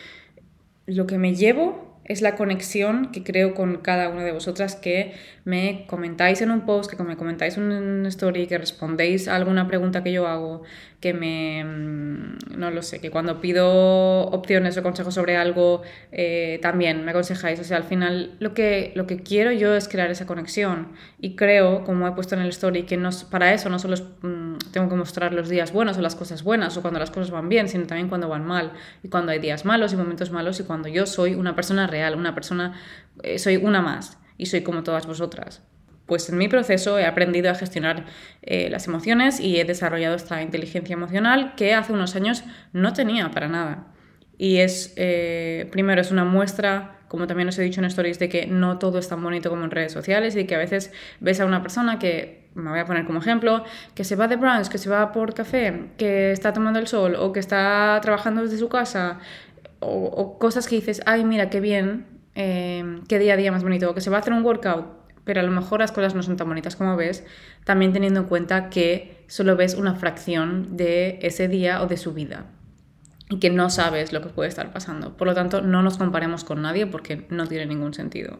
lo 0.87 1.07
que 1.07 1.17
me 1.17 1.35
llevo 1.35 1.96
es 2.09 2.23
la 2.23 2.37
conexión 2.37 3.11
que 3.13 3.23
creo 3.23 3.55
con 3.55 3.79
cada 3.79 4.09
una 4.09 4.25
de 4.25 4.33
vosotras 4.33 4.77
que 4.77 5.15
me 5.45 5.85
comentáis 5.87 6.41
en 6.41 6.51
un 6.51 6.67
post, 6.67 6.91
que 6.91 7.03
me 7.03 7.17
comentáis 7.17 7.57
en 7.57 7.65
una 7.65 8.09
story, 8.09 8.47
que 8.47 8.59
respondéis 8.59 9.29
a 9.29 9.37
alguna 9.37 9.69
pregunta 9.69 10.03
que 10.03 10.13
yo 10.13 10.27
hago, 10.27 10.63
que 11.01 11.15
me, 11.15 11.63
mm, 11.63 12.59
no 12.59 12.71
lo 12.71 12.83
sé, 12.83 13.01
que 13.01 13.11
cuando 13.11 13.41
pido 13.41 13.67
opciones 14.27 14.77
o 14.77 14.83
consejos 14.83 15.15
sobre 15.15 15.37
algo, 15.37 15.83
eh, 16.11 16.59
también 16.63 17.05
me 17.05 17.11
aconsejáis. 17.11 17.61
O 17.61 17.65
sea, 17.65 17.77
al 17.77 17.85
final 17.85 18.35
lo 18.41 18.55
que, 18.55 18.93
lo 18.95 19.07
que 19.07 19.19
quiero 19.19 19.53
yo 19.53 19.75
es 19.75 19.89
crear 19.89 20.11
esa 20.11 20.27
conexión. 20.27 20.89
Y 21.21 21.37
creo, 21.37 21.85
como 21.85 22.09
he 22.09 22.13
puesto 22.13 22.35
en 22.35 22.41
el 22.41 22.49
story, 22.49 22.85
que 22.85 22.97
no, 22.97 23.11
para 23.31 23.53
eso 23.53 23.69
no 23.69 23.79
solo 23.79 23.97
mm, 24.23 24.57
tengo 24.73 24.89
que 24.89 24.97
mostrar 24.97 25.33
los 25.33 25.49
días 25.49 25.73
buenos 25.73 25.99
o 25.99 26.01
las 26.03 26.17
cosas 26.17 26.43
buenas 26.43 26.77
o 26.77 26.83
cuando 26.83 26.99
las 26.99 27.11
cosas 27.11 27.31
van 27.31 27.49
bien, 27.49 27.69
sino 27.69 27.87
también 27.87 28.09
cuando 28.09 28.29
van 28.29 28.45
mal. 28.45 28.73
Y 29.03 29.09
cuando 29.09 29.33
hay 29.33 29.39
días 29.39 29.65
malos 29.65 29.93
y 29.93 29.97
momentos 29.97 30.31
malos 30.31 30.59
y 30.61 30.65
cuando 30.65 30.89
yo 30.89 31.07
soy 31.07 31.35
una 31.35 31.55
persona 31.55 31.87
real, 31.87 31.96
una 32.17 32.35
persona, 32.35 32.75
eh, 33.23 33.39
soy 33.39 33.57
una 33.57 33.83
más 33.83 34.19
y 34.39 34.47
soy 34.47 34.63
como 34.63 34.83
todas 34.83 35.07
vosotras 35.07 35.63
pues 36.07 36.29
en 36.29 36.39
mi 36.39 36.49
proceso 36.49 36.99
he 36.99 37.05
aprendido 37.05 37.51
a 37.51 37.55
gestionar 37.55 38.07
eh, 38.43 38.69
las 38.71 38.87
emociones 38.87 39.41
y 39.41 39.61
he 39.61 39.65
desarrollado 39.65 40.15
esta 40.15 40.41
inteligencia 40.41 40.95
emocional 40.95 41.55
que 41.57 41.75
hace 41.75 41.93
unos 41.93 42.15
años 42.17 42.45
no 42.73 42.93
tenía 42.93 43.31
para 43.31 43.49
nada. 43.49 43.89
Y 44.39 44.59
es, 44.59 44.95
eh, 44.97 45.69
primero, 45.73 46.01
es 46.01 46.11
una 46.11 46.25
muestra, 46.25 47.01
como 47.09 47.27
también 47.27 47.49
os 47.49 47.59
he 47.59 47.63
dicho 47.63 47.81
en 47.81 47.87
stories, 47.87 48.19
de 48.19 48.29
que 48.29 48.47
no 48.47 48.79
todo 48.79 48.99
es 48.99 49.09
tan 49.09 49.23
bonito 49.23 49.51
como 49.51 49.65
en 49.65 49.71
redes 49.71 49.93
sociales 49.93 50.37
y 50.37 50.45
que 50.45 50.55
a 50.55 50.59
veces 50.59 50.93
ves 51.21 51.41
a 51.41 51.47
una 51.47 51.63
persona 51.63 51.99
que, 51.99 52.47
me 52.55 52.71
voy 52.71 52.79
a 52.79 52.87
poner 52.87 53.05
como 53.05 53.19
ejemplo, 53.19 53.65
que 53.95 54.05
se 54.05 54.17
va 54.17 54.29
de 54.29 54.37
brunch, 54.37 54.69
que 54.69 54.79
se 54.79 54.89
va 54.89 55.13
por 55.13 55.35
café, 55.35 55.91
que 55.99 56.33
está 56.33 56.53
tomando 56.53 56.79
el 56.79 56.87
sol 56.87 57.15
o 57.19 57.33
que 57.33 57.41
está 57.41 57.99
trabajando 58.01 58.43
desde 58.43 58.57
su 58.57 58.69
casa 58.69 59.19
o, 59.81 60.39
cosas 60.39 60.69
que 60.69 60.77
dices, 60.77 61.03
ay, 61.07 61.25
mira, 61.25 61.51
qué 61.51 61.61
bien, 61.61 62.07
eh, 62.35 63.01
qué 63.09 63.19
día 63.19 63.35
a 63.35 63.37
día 63.37 63.53
más 63.53 63.63
bonito, 63.63 63.91
o 63.91 63.95
que 63.95 64.01
se 64.01 64.11
va 64.11 64.17
a 64.17 64.21
hacer 64.21 64.33
un 64.33 64.45
workout 64.45 64.97
pero 65.27 65.41
a 65.41 65.43
lo 65.43 65.51
mejor 65.51 65.81
las 65.81 65.91
cosas 65.91 66.15
no 66.15 66.23
son 66.23 66.37
tan 66.37 66.47
bonitas 66.47 66.77
como 66.77 66.97
ves, 66.97 67.25
también 67.65 67.93
teniendo 67.93 68.21
en 68.21 68.27
cuenta 68.27 68.71
que 68.71 69.25
solo 69.27 69.57
ves 69.57 69.75
una 69.75 69.97
fracción 69.97 70.77
de 70.77 71.19
ese 71.21 71.49
día 71.49 71.83
o 71.83 71.89
de 71.89 71.97
su 71.97 72.15
vida 72.15 72.47
y 73.29 73.41
que 73.41 73.51
no 73.51 73.69
sabes 73.69 74.13
lo 74.13 74.23
que 74.23 74.29
puede 74.29 74.49
estar 74.49 74.73
pasando. 74.73 75.17
Por 75.17 75.27
lo 75.27 75.35
tanto, 75.35 75.63
no 75.63 75.83
nos 75.83 75.99
comparemos 75.99 76.45
con 76.45 76.63
nadie 76.63 76.87
porque 76.87 77.27
no 77.29 77.49
tiene 77.49 77.67
ningún 77.67 77.93
sentido. 77.93 78.39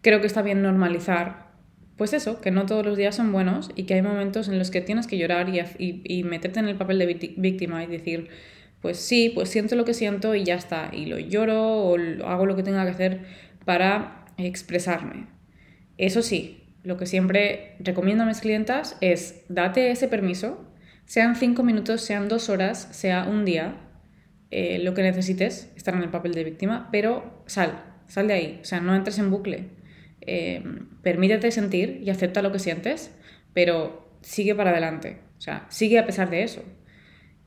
Creo 0.00 0.20
que 0.20 0.28
está 0.28 0.40
bien 0.40 0.62
normalizar, 0.62 1.48
pues 1.96 2.12
eso, 2.12 2.40
que 2.40 2.52
no 2.52 2.64
todos 2.64 2.86
los 2.86 2.96
días 2.96 3.16
son 3.16 3.32
buenos 3.32 3.70
y 3.74 3.82
que 3.82 3.94
hay 3.94 4.02
momentos 4.02 4.46
en 4.46 4.56
los 4.56 4.70
que 4.70 4.80
tienes 4.80 5.08
que 5.08 5.18
llorar 5.18 5.48
y, 5.48 5.60
y, 6.04 6.22
meterte 6.22 6.60
en 6.60 6.68
el 6.68 6.76
papel 6.76 7.00
de 7.00 7.06
víctima 7.36 7.82
y 7.82 7.88
decir, 7.88 8.28
pues 8.80 8.98
sí, 8.98 9.30
pues 9.34 9.48
siento 9.48 9.74
lo 9.74 9.84
que 9.84 9.94
siento 9.94 10.34
y 10.34 10.44
ya 10.44 10.54
está, 10.54 10.90
y 10.92 11.06
lo 11.06 11.18
lloro 11.18 11.78
o 11.78 11.96
hago 12.26 12.46
lo 12.46 12.56
que 12.56 12.62
tenga 12.62 12.84
que 12.84 12.90
hacer 12.90 13.20
para 13.64 14.26
expresarme. 14.36 15.26
Eso 15.96 16.22
sí, 16.22 16.74
lo 16.84 16.96
que 16.96 17.06
siempre 17.06 17.76
recomiendo 17.80 18.24
a 18.24 18.26
mis 18.26 18.40
clientas 18.40 18.96
es 19.00 19.42
date 19.48 19.90
ese 19.90 20.08
permiso, 20.08 20.64
sean 21.06 21.36
cinco 21.36 21.64
minutos, 21.64 22.02
sean 22.02 22.28
dos 22.28 22.48
horas, 22.48 22.88
sea 22.92 23.24
un 23.24 23.44
día, 23.44 23.76
eh, 24.50 24.78
lo 24.78 24.94
que 24.94 25.02
necesites, 25.02 25.72
estar 25.76 25.94
en 25.94 26.02
el 26.02 26.10
papel 26.10 26.32
de 26.34 26.44
víctima, 26.44 26.88
pero 26.92 27.42
sal, 27.46 27.82
sal 28.06 28.28
de 28.28 28.34
ahí, 28.34 28.58
o 28.62 28.64
sea, 28.64 28.80
no 28.80 28.94
entres 28.94 29.18
en 29.18 29.30
bucle. 29.30 29.70
Eh, 30.20 30.62
permítete 31.02 31.50
sentir 31.50 32.00
y 32.02 32.10
acepta 32.10 32.42
lo 32.42 32.52
que 32.52 32.58
sientes, 32.58 33.14
pero 33.54 34.18
sigue 34.20 34.54
para 34.54 34.70
adelante, 34.70 35.18
o 35.38 35.40
sea, 35.40 35.66
sigue 35.68 35.98
a 35.98 36.06
pesar 36.06 36.30
de 36.30 36.42
eso. 36.42 36.62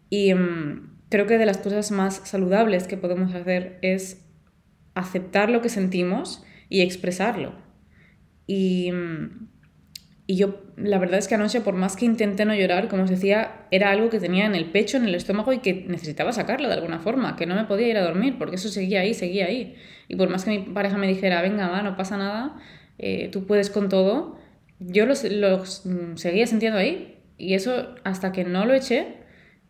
Y 0.09 0.33
mm, 0.33 1.00
creo 1.11 1.27
que 1.27 1.37
de 1.37 1.45
las 1.45 1.57
cosas 1.57 1.91
más 1.91 2.21
saludables 2.23 2.87
que 2.87 2.97
podemos 2.97 3.35
hacer 3.35 3.77
es 3.81 4.25
aceptar 4.95 5.49
lo 5.49 5.61
que 5.61 5.69
sentimos 5.69 6.43
y 6.69 6.81
expresarlo. 6.81 7.53
Y, 8.47 8.91
y 10.25 10.37
yo, 10.37 10.61
la 10.77 10.97
verdad 10.99 11.19
es 11.19 11.27
que 11.27 11.35
anoche, 11.35 11.59
por 11.59 11.73
más 11.73 11.97
que 11.97 12.05
intenté 12.05 12.45
no 12.45 12.55
llorar, 12.55 12.87
como 12.87 13.03
os 13.03 13.09
decía, 13.09 13.65
era 13.71 13.91
algo 13.91 14.09
que 14.09 14.19
tenía 14.21 14.45
en 14.45 14.55
el 14.55 14.71
pecho, 14.71 14.95
en 14.95 15.05
el 15.05 15.13
estómago 15.13 15.51
y 15.51 15.59
que 15.59 15.85
necesitaba 15.87 16.31
sacarlo 16.31 16.69
de 16.69 16.75
alguna 16.75 16.99
forma, 16.99 17.35
que 17.35 17.45
no 17.45 17.55
me 17.55 17.65
podía 17.65 17.89
ir 17.89 17.97
a 17.97 18.03
dormir, 18.03 18.37
porque 18.37 18.55
eso 18.55 18.69
seguía 18.69 19.01
ahí, 19.01 19.13
seguía 19.13 19.47
ahí. 19.47 19.75
Y 20.07 20.15
por 20.15 20.29
más 20.29 20.45
que 20.45 20.51
mi 20.51 20.59
pareja 20.59 20.97
me 20.97 21.07
dijera, 21.07 21.41
venga, 21.41 21.67
va, 21.67 21.81
no 21.81 21.97
pasa 21.97 22.17
nada, 22.17 22.57
eh, 22.97 23.27
tú 23.33 23.45
puedes 23.45 23.69
con 23.69 23.89
todo, 23.89 24.37
yo 24.79 25.05
los, 25.05 25.25
los 25.25 25.85
mm, 25.85 26.15
seguía 26.15 26.47
sintiendo 26.47 26.79
ahí. 26.79 27.17
Y 27.37 27.55
eso 27.55 27.95
hasta 28.05 28.31
que 28.31 28.45
no 28.45 28.65
lo 28.65 28.73
eché 28.73 29.17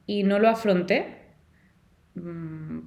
y 0.06 0.24
no 0.24 0.38
lo 0.40 0.50
afronté, 0.50 1.21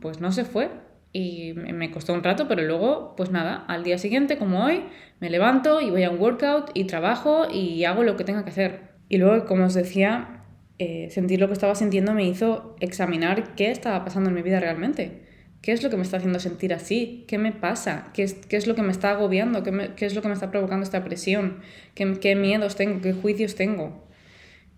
pues 0.00 0.20
no 0.20 0.32
se 0.32 0.44
fue 0.44 0.70
y 1.12 1.52
me 1.54 1.92
costó 1.92 2.12
un 2.12 2.24
rato, 2.24 2.48
pero 2.48 2.62
luego, 2.62 3.14
pues 3.16 3.30
nada, 3.30 3.64
al 3.68 3.84
día 3.84 3.98
siguiente, 3.98 4.36
como 4.36 4.64
hoy, 4.64 4.82
me 5.20 5.30
levanto 5.30 5.80
y 5.80 5.88
voy 5.90 6.02
a 6.02 6.10
un 6.10 6.20
workout 6.20 6.72
y 6.74 6.84
trabajo 6.84 7.46
y 7.48 7.84
hago 7.84 8.02
lo 8.02 8.16
que 8.16 8.24
tenga 8.24 8.44
que 8.44 8.50
hacer. 8.50 8.80
Y 9.08 9.18
luego, 9.18 9.46
como 9.46 9.66
os 9.66 9.74
decía, 9.74 10.42
eh, 10.80 11.08
sentir 11.10 11.38
lo 11.38 11.46
que 11.46 11.52
estaba 11.52 11.76
sintiendo 11.76 12.14
me 12.14 12.26
hizo 12.26 12.74
examinar 12.80 13.54
qué 13.54 13.70
estaba 13.70 14.04
pasando 14.04 14.30
en 14.30 14.34
mi 14.34 14.42
vida 14.42 14.58
realmente. 14.58 15.22
¿Qué 15.62 15.70
es 15.70 15.84
lo 15.84 15.88
que 15.88 15.96
me 15.96 16.02
está 16.02 16.16
haciendo 16.16 16.40
sentir 16.40 16.74
así? 16.74 17.24
¿Qué 17.28 17.38
me 17.38 17.52
pasa? 17.52 18.10
¿Qué 18.12 18.24
es, 18.24 18.34
qué 18.34 18.56
es 18.56 18.66
lo 18.66 18.74
que 18.74 18.82
me 18.82 18.90
está 18.90 19.12
agobiando? 19.12 19.62
¿Qué, 19.62 19.92
¿Qué, 19.96 20.06
es 20.06 20.16
lo 20.16 20.20
que 20.20 20.28
me 20.28 20.34
está 20.34 20.50
provocando 20.50 20.82
esta 20.82 21.04
presión? 21.04 21.60
¿Qué, 21.94 22.18
¿Qué 22.20 22.34
miedos 22.34 22.74
tengo? 22.74 23.00
¿Qué 23.00 23.12
juicios 23.12 23.54
tengo? 23.54 24.03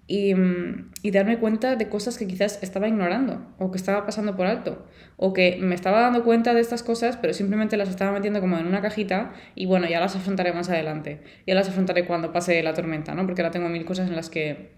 Mm, 0.09 0.93
y, 1.03 1.11
darme 1.11 1.41
cuenta 1.41 1.75
de 1.75 1.89
cosas 1.89 2.17
que 2.17 2.29
quizás 2.29 2.63
estaba 2.63 2.87
ignorando 2.87 3.45
o 3.59 3.73
que 3.73 3.77
estaba 3.77 4.07
pasando 4.07 4.37
por 4.37 4.47
alto 4.47 4.87
o 5.17 5.33
que 5.33 5.59
me 5.61 5.75
estaba 5.75 6.01
dando 6.01 6.23
cuenta 6.23 6.55
de 6.55 6.61
estas 6.61 6.85
cosas 6.85 7.17
pero 7.17 7.35
simplemente 7.35 7.77
las 7.77 7.89
estaba 7.89 8.13
metiendo 8.13 8.41
como 8.41 8.57
en 8.57 8.69
una 8.69 8.81
cajita 8.81 9.33
y 9.57 9.67
bueno, 9.67 9.89
ya 9.89 9.99
las 9.99 10.15
afrontaré 10.15 10.53
más 10.53 10.71
adelante, 10.71 11.23
ya 11.45 11.57
las 11.57 11.69
afrontaré 11.69 12.07
cuando 12.07 12.33
pase 12.33 12.63
la 12.63 12.73
tormenta, 12.73 13.15
¿no? 13.17 13.27
Porque 13.27 13.43
ahora 13.43 13.51
tengo 13.51 13.69
mil 13.69 13.85
cosas 13.85 14.09
en 14.09 14.15
las 14.15 14.31
que 14.31 14.77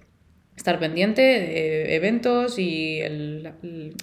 estar 0.59 0.81
pendiente 0.81 1.23
de 1.23 1.95
eventos 1.95 2.59
y 2.59 2.99
el, 2.99 3.53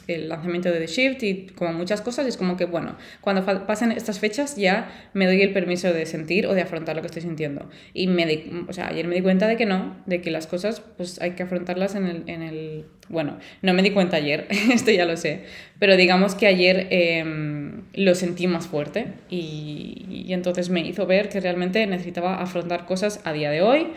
el, 0.08 0.30
lanzamiento 0.30 0.72
de 0.72 0.80
The 0.80 0.88
Shift 0.88 1.24
y 1.24 1.48
como 1.48 1.74
muchas 1.74 2.00
cosas. 2.00 2.26
Es 2.28 2.38
como 2.38 2.56
que, 2.56 2.64
bueno, 2.64 2.96
cuando 3.20 3.46
pasen 3.68 3.92
estas 3.92 4.20
fechas 4.20 4.56
ya 4.56 5.10
me 5.14 5.26
doy 5.26 5.42
el 5.42 5.52
permiso 5.52 5.92
de 5.92 6.06
sentir 6.06 6.48
o 6.48 6.54
de 6.54 6.62
afrontar 6.62 6.96
lo 6.96 7.02
que 7.02 7.08
estoy 7.08 7.24
sintiendo. 7.24 7.70
Y 7.94 8.08
me 8.08 8.26
o 8.70 8.74
sea, 8.74 8.88
ayer 8.88 9.06
me 9.06 9.16
di 9.16 9.22
cuenta 9.22 9.48
de 9.48 9.58
que 9.58 9.66
no, 9.66 9.98
de 10.06 10.22
que 10.22 10.32
las 10.32 10.48
cosas 10.48 10.82
pues 10.96 11.22
hay 11.22 11.32
que 11.32 11.44
afrontarlas 11.44 11.94
en 11.96 12.06
el... 12.08 12.24
En 12.28 12.42
el 12.42 12.86
bueno, 13.08 13.38
no 13.62 13.74
me 13.76 13.84
di 13.84 13.92
cuenta 13.92 14.18
ayer, 14.18 14.48
esto 14.72 14.90
ya 14.90 15.06
lo 15.06 15.16
sé, 15.16 15.44
pero 15.78 15.96
digamos 15.96 16.34
que 16.34 16.48
ayer 16.48 16.88
em, 16.90 17.84
lo 17.94 18.16
sentí 18.16 18.48
más 18.48 18.66
fuerte 18.66 19.10
y, 19.30 20.06
y 20.10 20.34
entonces 20.34 20.70
me 20.70 20.80
hizo 20.80 21.06
ver 21.06 21.30
que 21.30 21.40
realmente 21.40 21.86
necesitaba 21.86 22.42
afrontar 22.42 22.88
cosas 22.88 23.22
a 23.24 23.32
día 23.32 23.52
de 23.52 23.62
hoy 23.62 23.92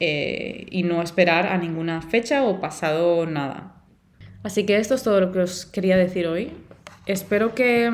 eh, 0.00 0.66
y 0.70 0.82
no 0.82 1.02
esperar 1.02 1.46
a 1.46 1.58
ninguna 1.58 2.02
fecha 2.02 2.44
o 2.44 2.60
pasado 2.60 3.26
nada. 3.26 3.84
Así 4.42 4.64
que 4.64 4.76
esto 4.76 4.94
es 4.94 5.02
todo 5.02 5.20
lo 5.20 5.32
que 5.32 5.40
os 5.40 5.66
quería 5.66 5.96
decir 5.96 6.26
hoy. 6.26 6.52
Espero 7.06 7.54
que, 7.54 7.90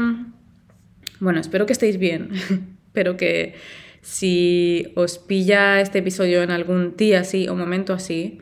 bueno, 1.21 1.41
espero 1.41 1.67
que 1.67 1.73
estéis 1.73 1.99
bien, 1.99 2.31
pero 2.93 3.17
que 3.17 3.55
si 4.03 4.93
os 4.97 5.19
pilla 5.19 5.81
este 5.81 6.01
episodio 6.01 6.43
en 6.43 6.51
algún 6.51 6.97
día 6.97 7.21
así 7.21 7.49
o 7.49 7.57
momento 7.57 7.95
así, 7.95 8.41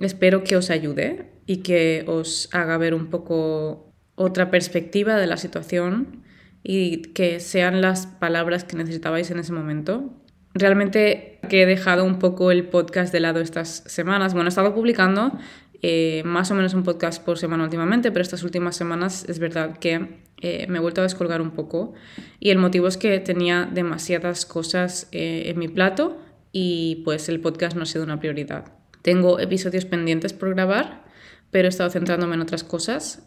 espero 0.00 0.44
que 0.44 0.56
os 0.56 0.70
ayude 0.70 1.32
y 1.46 1.58
que 1.58 2.04
os 2.06 2.50
haga 2.52 2.76
ver 2.76 2.92
un 2.92 3.08
poco 3.08 3.94
otra 4.16 4.50
perspectiva 4.50 5.16
de 5.16 5.26
la 5.26 5.38
situación 5.38 6.24
y 6.62 7.02
que 7.14 7.40
sean 7.40 7.80
las 7.80 8.06
palabras 8.06 8.64
que 8.64 8.76
necesitabais 8.76 9.30
en 9.30 9.38
ese 9.38 9.52
momento 9.52 10.12
realmente 10.58 11.38
que 11.48 11.62
he 11.62 11.66
dejado 11.66 12.04
un 12.04 12.18
poco 12.18 12.50
el 12.50 12.64
podcast 12.64 13.12
de 13.12 13.20
lado 13.20 13.40
estas 13.40 13.84
semanas. 13.86 14.34
Bueno, 14.34 14.48
he 14.48 14.50
estado 14.50 14.74
publicando 14.74 15.32
eh, 15.80 16.22
más 16.24 16.50
o 16.50 16.54
menos 16.54 16.74
un 16.74 16.82
podcast 16.82 17.24
por 17.24 17.38
semana 17.38 17.64
últimamente, 17.64 18.10
pero 18.10 18.22
estas 18.22 18.42
últimas 18.42 18.76
semanas 18.76 19.24
es 19.28 19.38
verdad 19.38 19.78
que 19.78 20.20
eh, 20.40 20.66
me 20.68 20.78
he 20.78 20.80
vuelto 20.80 21.00
a 21.00 21.04
descolgar 21.04 21.40
un 21.40 21.52
poco. 21.52 21.94
Y 22.40 22.50
el 22.50 22.58
motivo 22.58 22.88
es 22.88 22.96
que 22.96 23.18
tenía 23.20 23.68
demasiadas 23.72 24.44
cosas 24.44 25.08
eh, 25.12 25.44
en 25.46 25.58
mi 25.58 25.68
plato 25.68 26.18
y 26.52 27.02
pues 27.04 27.28
el 27.28 27.40
podcast 27.40 27.76
no 27.76 27.84
ha 27.84 27.86
sido 27.86 28.04
una 28.04 28.18
prioridad. 28.18 28.72
Tengo 29.02 29.38
episodios 29.38 29.84
pendientes 29.84 30.32
por 30.32 30.50
grabar, 30.50 31.04
pero 31.50 31.66
he 31.66 31.68
estado 31.68 31.90
centrándome 31.90 32.34
en 32.34 32.42
otras 32.42 32.64
cosas. 32.64 33.24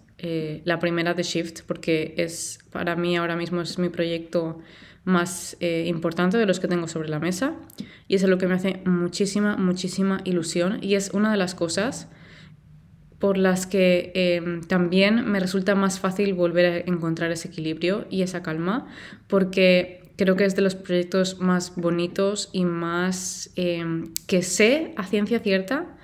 la 0.66 0.78
primera 0.78 1.16
de 1.16 1.24
Shift, 1.24 1.62
porque 1.66 2.14
es 2.18 2.60
para 2.72 2.96
mí 2.96 3.18
ahora 3.18 3.36
mismo 3.36 3.62
es 3.62 3.80
mi 3.80 3.90
proyecto 3.90 4.60
más 5.03 5.58
eh, 5.60 5.86
importante 5.88 6.38
de 6.38 6.46
los 6.46 6.60
que 6.60 6.67
tengo 6.67 6.88
sobre 6.88 7.10
la 7.10 7.20
mesa 7.20 7.53
y 8.08 8.15
es 8.15 8.24
lo 8.24 8.38
que 8.38 8.48
me 8.48 8.55
hace 8.55 8.81
muchísima, 8.86 9.58
muchísima 9.58 10.22
ilusión 10.25 10.77
y 10.81 10.96
es 10.96 11.10
una 11.12 11.31
de 11.31 11.38
las 11.38 11.55
cosas 11.55 12.08
por 13.17 13.38
las 13.38 13.67
que 13.67 14.12
em, 14.15 14.62
también 14.62 15.25
me 15.29 15.39
resulta 15.39 15.75
más 15.75 16.00
fácil 16.00 16.34
volver 16.34 16.65
a 16.65 16.77
encontrar 16.89 17.31
ese 17.31 17.48
equilibrio 17.48 18.05
y 18.10 18.22
esa 18.22 18.43
calma 18.43 18.88
porque 19.27 20.13
creo 20.17 20.36
que 20.36 20.46
es 20.46 20.55
de 20.55 20.62
los 20.62 20.75
proyectos 20.75 21.39
más 21.39 21.75
bonitos 21.75 22.50
y 22.51 22.65
más 22.65 23.51
em, 23.55 24.13
que 24.27 24.43
sé 24.43 24.93
a 24.98 25.05
ciencia 25.05 25.39
cierta 25.39 25.98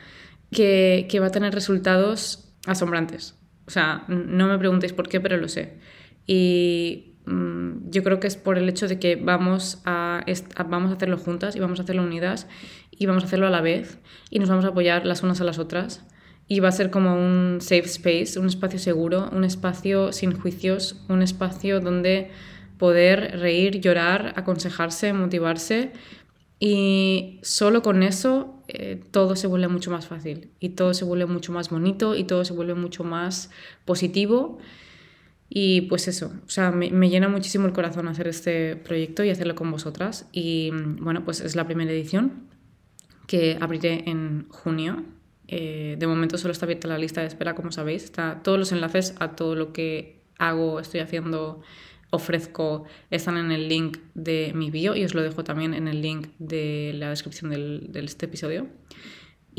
que, 0.51 1.07
que 1.09 1.19
va 1.19 1.27
a 1.27 1.31
tener 1.31 1.53
resultados 1.53 2.53
asombrantes. 2.65 3.35
O 3.67 3.71
sea, 3.71 4.05
no 4.07 4.47
me 4.47 4.57
preguntéis 4.57 4.93
por 4.93 5.09
qué, 5.09 5.19
pero 5.19 5.37
lo 5.37 5.49
sé. 5.49 5.73
Y 6.25 7.16
Mm, 7.27 7.89
yo 7.89 8.03
creo 8.03 8.21
que 8.21 8.27
es 8.27 8.37
por 8.37 8.57
el 8.57 8.69
hecho 8.69 8.87
de 8.87 8.99
que 8.99 9.17
vamos 9.17 9.81
a, 9.83 10.23
vamos 10.69 10.91
a 10.91 10.95
hacerlo 10.95 11.17
juntas 11.17 11.57
y 11.57 11.59
vamos 11.59 11.79
a 11.79 11.83
hacerlo 11.83 12.03
unidas 12.03 12.47
y 12.89 13.05
vamos 13.05 13.23
a 13.23 13.27
hacerlo 13.27 13.47
a 13.47 13.49
la 13.49 13.59
vez 13.59 13.99
y 14.29 14.39
nos 14.39 14.47
vamos 14.47 14.63
a 14.63 14.69
apoyar 14.69 15.05
las 15.05 15.23
unas 15.23 15.41
a 15.41 15.43
las 15.43 15.59
otras 15.59 16.05
y 16.47 16.61
va 16.61 16.69
a 16.69 16.71
ser 16.71 16.89
como 16.89 17.15
un 17.15 17.57
safe 17.59 17.85
space, 17.85 18.39
un 18.39 18.47
espacio 18.47 18.79
seguro, 18.79 19.29
un 19.33 19.43
espacio 19.43 20.13
sin 20.13 20.39
juicios, 20.39 21.03
un 21.09 21.21
espacio 21.21 21.81
donde 21.81 22.31
poder 22.77 23.39
reír, 23.39 23.81
llorar, 23.81 24.33
aconsejarse, 24.37 25.11
motivarse 25.11 25.91
y 26.61 27.41
solo 27.43 27.81
con 27.81 28.03
eso 28.03 28.63
eh, 28.69 29.01
todo 29.11 29.35
se 29.35 29.47
vuelve 29.47 29.67
mucho 29.67 29.91
más 29.91 30.07
fácil 30.07 30.49
y 30.61 30.69
todo 30.69 30.93
se 30.93 31.03
vuelve 31.03 31.25
mucho 31.25 31.51
más 31.51 31.69
bonito 31.69 32.15
y 32.15 32.23
todo 32.23 32.45
se 32.45 32.53
vuelve 32.53 32.73
mucho 32.73 33.03
más 33.03 33.51
positivo. 33.83 34.59
Y 35.49 35.81
pues 35.81 36.07
eso, 36.07 36.33
o 36.45 36.49
sea, 36.49 36.71
me, 36.71 36.91
me, 36.91 37.09
llena 37.09 37.29
muchísimo 37.29 37.67
el 37.67 37.73
corazón 37.73 38.07
hacer 38.07 38.27
este 38.27 38.75
proyecto 38.75 39.23
y 39.23 39.29
hacerlo 39.29 39.55
con 39.55 39.71
vosotras. 39.71 40.27
Y 40.31 40.71
bueno, 40.99 41.23
pues 41.23 41.39
es 41.41 41.55
la 41.55 41.65
primera 41.65 41.91
edición 41.91 42.47
que 43.27 43.57
abriré 43.61 44.09
en 44.09 44.47
junio. 44.49 45.03
Eh, 45.47 45.95
de 45.97 46.07
momento 46.07 46.37
solo 46.37 46.51
está 46.51 46.65
abierta 46.65 46.87
la 46.87 46.97
lista 46.97 47.21
de 47.21 47.27
espera, 47.27 47.55
como 47.55 47.71
sabéis. 47.71 48.03
Está, 48.03 48.41
todos 48.43 48.59
los 48.59 48.71
enlaces 48.71 49.15
a 49.19 49.35
todo 49.35 49.55
lo 49.55 49.71
que 49.71 50.21
hago, 50.37 50.79
estoy 50.79 50.99
haciendo 50.99 51.61
ofrezco 52.09 52.85
están 53.09 53.37
en 53.37 53.51
el 53.51 53.67
link 53.67 53.97
de 54.13 54.53
mi 54.55 54.71
bio 54.71 54.95
y 54.95 55.03
os 55.03 55.13
lo 55.13 55.21
dejo 55.21 55.43
también 55.43 55.73
en 55.73 55.87
el 55.87 56.01
link 56.01 56.27
de 56.39 56.93
la 56.95 57.09
descripción 57.09 57.51
de 57.51 57.99
este 57.99 58.27
episodio. 58.27 58.67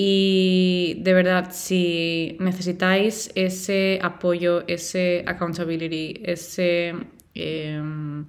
Y 0.00 0.94
de 1.00 1.12
verdad, 1.12 1.48
si 1.50 2.36
necesitáis 2.38 3.32
ese 3.34 3.98
apoyo, 4.00 4.62
ese 4.68 5.24
accountability, 5.26 6.22
ese... 6.22 6.94
Em, 7.34 8.26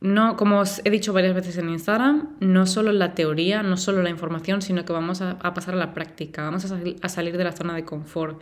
no, 0.00 0.36
como 0.36 0.60
os 0.60 0.80
he 0.84 0.88
dicho 0.90 1.12
varias 1.12 1.34
veces 1.34 1.58
en 1.58 1.68
Instagram, 1.68 2.36
no 2.40 2.64
solo 2.66 2.90
la 2.92 3.14
teoría, 3.14 3.62
no 3.62 3.76
solo 3.76 4.02
la 4.02 4.08
información, 4.08 4.62
sino 4.62 4.86
que 4.86 4.94
vamos 4.94 5.20
a, 5.20 5.38
pasar 5.38 5.74
a 5.74 5.76
la 5.76 5.92
práctica, 5.92 6.42
vamos 6.44 6.64
a, 6.64 7.08
salir 7.08 7.36
de 7.36 7.44
la 7.44 7.52
zona 7.52 7.74
de 7.74 7.84
confort. 7.84 8.40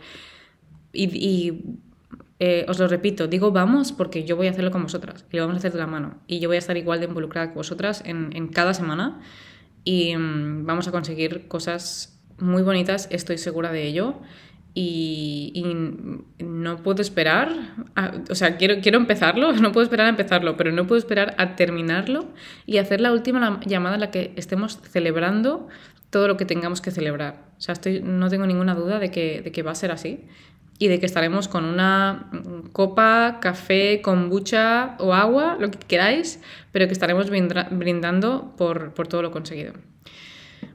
y 0.93 1.81
eh, 2.39 2.65
os 2.67 2.79
lo 2.79 2.87
repito, 2.87 3.27
digo 3.27 3.51
vamos 3.51 3.91
porque 3.91 4.25
yo 4.25 4.35
voy 4.35 4.47
a 4.47 4.51
hacerlo 4.51 4.71
con 4.71 4.83
vosotras 4.83 5.25
y 5.31 5.37
lo 5.37 5.43
vamos 5.43 5.55
a 5.55 5.59
hacer 5.59 5.71
de 5.73 5.79
la 5.79 5.87
mano. 5.87 6.15
Y 6.27 6.39
yo 6.39 6.49
voy 6.49 6.55
a 6.55 6.59
estar 6.59 6.75
igual 6.77 6.99
de 6.99 7.05
involucrada 7.07 7.49
que 7.49 7.55
vosotras 7.55 8.03
en, 8.05 8.35
en 8.35 8.47
cada 8.47 8.73
semana 8.73 9.21
y 9.83 10.15
mm, 10.15 10.65
vamos 10.65 10.87
a 10.87 10.91
conseguir 10.91 11.47
cosas 11.47 12.21
muy 12.43 12.61
bonitas, 12.61 13.07
estoy 13.09 13.37
segura 13.37 13.71
de 13.71 13.83
ello. 13.83 14.15
Y, 14.75 15.63
no 16.39 16.77
puedo 16.77 17.01
esperar, 17.01 17.49
o 18.29 18.33
sea, 18.33 18.57
quiero, 18.57 18.81
quiero 18.81 18.97
empezarlo, 18.97 19.51
no 19.53 19.71
puedo 19.71 19.83
esperar 19.83 20.07
a 20.07 20.09
empezarlo, 20.09 20.57
pero 20.57 20.71
no 20.71 20.87
puedo 20.87 20.97
esperar 20.97 21.35
a 21.37 21.55
terminarlo 21.55 22.25
y 22.65 22.77
hacer 22.77 22.99
la 22.99 23.11
última 23.11 23.59
llamada 23.65 23.95
en 23.95 24.01
la 24.01 24.09
que 24.09 24.33
estemos 24.35 24.79
celebrando 24.81 25.67
todo 26.09 26.27
lo 26.27 26.37
que 26.37 26.45
tengamos 26.45 26.81
que 26.81 26.91
celebrar. 26.91 27.45
O 27.57 27.61
sea, 27.61 27.73
estoy, 27.73 28.01
no 28.01 28.29
tengo 28.29 28.47
ninguna 28.47 28.73
duda 28.73 28.99
de 28.99 29.11
que, 29.11 29.41
de 29.41 29.51
que 29.51 29.61
va 29.61 29.71
a 29.71 29.75
ser 29.75 29.91
así 29.91 30.25
y 30.79 30.87
de 30.87 30.99
que 30.99 31.05
estaremos 31.05 31.47
con 31.47 31.65
una 31.65 32.29
copa, 32.71 33.37
café, 33.41 34.01
kombucha 34.01 34.95
o 34.99 35.13
agua, 35.13 35.57
lo 35.59 35.69
que 35.69 35.77
queráis, 35.79 36.41
pero 36.71 36.87
que 36.87 36.93
estaremos 36.93 37.29
brindando 37.29 38.53
por, 38.57 38.93
por 38.93 39.07
todo 39.07 39.21
lo 39.21 39.31
conseguido. 39.31 39.73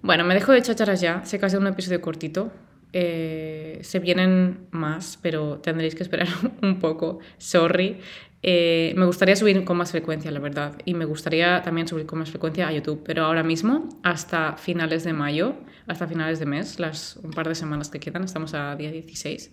Bueno, 0.02 0.24
me 0.24 0.34
dejo 0.34 0.52
de 0.52 0.62
chacharas 0.62 1.00
ya, 1.00 1.24
sé 1.24 1.38
que 1.38 1.46
ha 1.46 1.48
sido 1.48 1.60
un 1.60 1.66
episodio 1.66 2.00
cortito, 2.00 2.52
eh, 2.92 3.80
se 3.82 3.98
vienen 3.98 4.66
más, 4.70 5.18
pero 5.20 5.58
tendréis 5.58 5.94
que 5.94 6.02
esperar 6.02 6.28
un 6.62 6.78
poco, 6.78 7.18
sorry. 7.36 8.00
Eh, 8.40 8.94
me 8.96 9.04
gustaría 9.04 9.34
subir 9.34 9.64
con 9.64 9.76
más 9.76 9.90
frecuencia, 9.90 10.30
la 10.30 10.38
verdad, 10.38 10.78
y 10.84 10.94
me 10.94 11.04
gustaría 11.04 11.60
también 11.62 11.88
subir 11.88 12.06
con 12.06 12.20
más 12.20 12.30
frecuencia 12.30 12.68
a 12.68 12.72
YouTube, 12.72 13.02
pero 13.04 13.24
ahora 13.24 13.42
mismo, 13.42 13.88
hasta 14.04 14.56
finales 14.56 15.02
de 15.02 15.12
mayo, 15.12 15.56
hasta 15.88 16.06
finales 16.06 16.38
de 16.38 16.46
mes, 16.46 16.78
las 16.78 17.16
un 17.16 17.32
par 17.32 17.48
de 17.48 17.56
semanas 17.56 17.90
que 17.90 17.98
quedan, 17.98 18.22
estamos 18.22 18.54
a 18.54 18.76
día 18.76 18.92
16, 18.92 19.50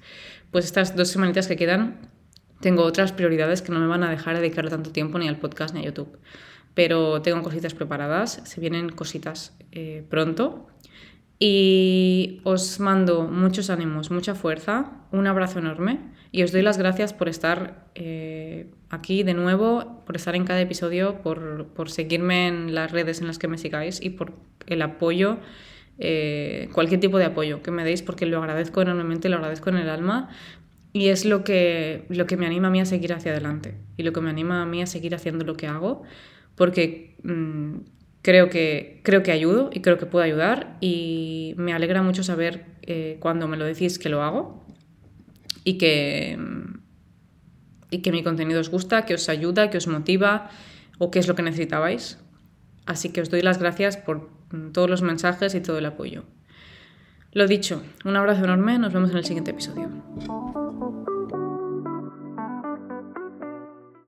pues 0.52 0.66
estas 0.66 0.96
dos 0.96 1.08
semanitas 1.08 1.48
que 1.48 1.56
quedan, 1.56 1.98
tengo 2.62 2.84
otras 2.84 3.12
prioridades 3.12 3.64
que 3.64 3.72
no 3.72 3.80
me 3.80 3.88
van 3.88 4.04
a 4.04 4.10
dejar 4.10 4.38
dedicar 4.38 4.70
tanto 4.70 4.92
tiempo 4.92 5.18
ni 5.18 5.28
al 5.28 5.38
podcast 5.38 5.74
ni 5.74 5.82
a 5.82 5.86
YouTube. 5.86 6.18
Pero 6.76 7.22
tengo 7.24 7.42
cositas 7.42 7.74
preparadas, 7.74 8.42
se 8.44 8.62
vienen 8.62 8.90
cositas 8.90 9.58
eh, 9.72 10.06
pronto. 10.10 10.68
Y 11.40 12.42
os 12.44 12.80
mando 12.80 13.24
muchos 13.24 13.70
ánimos, 13.70 14.12
mucha 14.12 14.36
fuerza, 14.36 14.92
un 15.12 15.28
abrazo 15.28 15.60
enorme 15.60 16.00
y 16.36 16.44
os 16.44 16.52
doy 16.52 16.64
las 16.64 16.78
gracias 16.78 17.14
por 17.14 17.30
estar 17.30 17.88
eh, 17.96 18.70
aquí 18.90 19.24
de 19.24 19.34
nuevo, 19.34 20.04
por 20.06 20.18
estar 20.18 20.36
en 20.36 20.44
cada 20.44 20.60
episodio, 20.60 21.22
por, 21.22 21.68
por, 21.68 21.90
seguirme 21.90 22.48
en 22.48 22.76
las 22.76 22.92
redes 22.92 23.22
en 23.22 23.28
las 23.28 23.40
que 23.40 23.48
me 23.48 23.58
sigáis 23.58 24.02
y 24.02 24.10
por 24.10 24.34
el 24.68 24.82
apoyo, 24.82 25.38
eh, 25.98 26.68
cualquier 26.74 27.00
tipo 27.00 27.20
de 27.20 27.24
apoyo 27.26 27.64
que 27.64 27.72
me 27.72 27.86
deis, 27.86 28.02
porque 28.02 28.26
lo 28.26 28.40
agradezco 28.40 28.82
enormemente, 28.82 29.30
lo 29.30 29.38
agradezco 29.38 29.70
en 29.70 29.78
el 29.78 29.90
alma. 29.90 30.30
Y 30.92 31.08
es 31.08 31.24
lo 31.24 31.46
que, 31.46 32.06
lo 32.10 32.26
que 32.26 32.36
me 32.36 32.46
anima 32.46 32.68
a 32.68 32.72
mí 32.72 32.82
a 32.82 32.86
seguir 32.86 33.14
hacia 33.14 33.32
adelante 33.32 33.78
y 33.96 34.04
lo 34.04 34.12
que 34.12 34.20
me 34.20 34.30
anima 34.30 34.62
a 34.62 34.66
mí 34.66 34.82
a 34.82 34.88
seguir 34.88 35.16
haciendo 35.16 35.44
lo 35.46 35.56
que 35.56 35.68
hago, 35.68 36.04
porque 36.56 37.18
mm, 37.24 37.76
creo, 38.22 38.50
que, 38.50 39.02
creo 39.04 39.24
que 39.24 39.32
ayudo 39.32 39.70
y 39.72 39.82
creo 39.82 39.98
que 39.98 40.06
puedo 40.06 40.24
ayudar 40.24 40.78
y 40.82 41.54
me 41.58 41.74
alegra 41.74 42.02
mucho 42.02 42.24
saber 42.24 42.66
eh, 42.82 43.18
cuando 43.20 43.48
me 43.48 43.58
lo 43.58 43.66
decís 43.66 44.00
que 44.00 44.10
lo 44.10 44.24
hago 44.24 44.66
y 45.64 45.78
que, 45.78 46.38
y 47.92 48.00
que 48.00 48.12
mi 48.12 48.24
contenido 48.24 48.60
os 48.60 48.70
gusta, 48.70 49.06
que 49.06 49.14
os 49.14 49.30
ayuda, 49.30 49.70
que 49.70 49.78
os 49.78 49.88
motiva 49.88 50.50
o 50.98 51.12
qué 51.12 51.20
es 51.20 51.28
lo 51.28 51.36
que 51.36 51.44
necesitabais. 51.44 52.20
Así 52.86 53.12
que 53.12 53.22
os 53.22 53.30
doy 53.30 53.42
las 53.42 53.60
gracias 53.60 53.98
por 53.98 54.30
todos 54.72 54.90
los 54.90 55.02
mensajes 55.02 55.56
y 55.56 55.62
todo 55.62 55.78
el 55.78 55.86
apoyo. 55.86 56.24
Lo 57.32 57.48
dicho, 57.48 57.84
un 58.06 58.16
abrazo 58.16 58.46
enorme, 58.46 58.80
nos 58.80 58.94
vemos 58.94 59.12
en 59.12 59.18
el 59.18 59.26
siguiente 59.26 59.52
episodio. 59.52 59.90